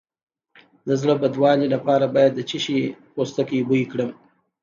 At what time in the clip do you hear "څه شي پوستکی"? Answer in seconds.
2.49-3.59